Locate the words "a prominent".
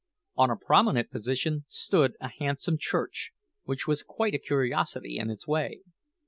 0.49-1.11